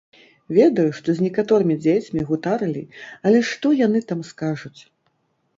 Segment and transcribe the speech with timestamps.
[0.57, 2.83] Ведаю, што з некаторымі дзецьмі гутарылі,
[3.29, 4.79] але што яны там скажуць?